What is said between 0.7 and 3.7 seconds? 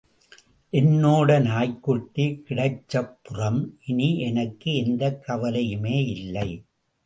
என்னோட நாய்க்குட்டி கிடைச்சப்புறம்